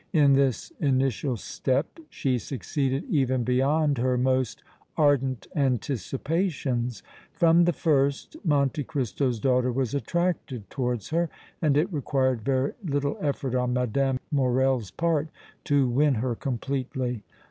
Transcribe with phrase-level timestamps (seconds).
[0.13, 4.63] In this initial step she succeeded even beyond her most
[4.97, 7.03] ardent anticipations.
[7.33, 11.29] From the first Monte Cristo's daughter was attracted towards her,
[11.61, 14.17] and it required very little effort on Mme.
[14.31, 15.27] Morrel's part
[15.65, 17.23] to win her completely.